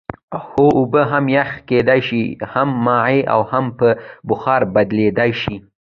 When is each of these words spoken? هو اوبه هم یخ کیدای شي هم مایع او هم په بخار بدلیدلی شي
هو 0.49 0.67
اوبه 0.79 1.01
هم 1.11 1.25
یخ 1.37 1.49
کیدای 1.69 2.01
شي 2.07 2.23
هم 2.53 2.69
مایع 2.85 3.23
او 3.33 3.41
هم 3.51 3.65
په 3.77 3.87
بخار 4.29 4.61
بدلیدلی 4.73 5.31
شي 5.41 5.55